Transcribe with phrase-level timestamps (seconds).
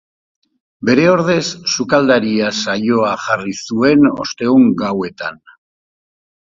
[0.89, 1.43] Bere ordez
[1.75, 5.43] Sukaldaria saioa jarri zuen ostegun gauetan.